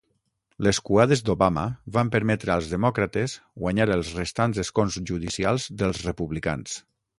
[0.67, 1.65] Les cuades d'Obama
[1.97, 6.79] van permetre als demòcrates guanyar els restants escons judicials dels republicans.